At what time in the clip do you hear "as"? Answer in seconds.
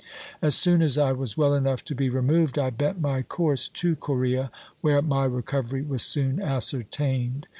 0.41-0.55, 0.81-0.97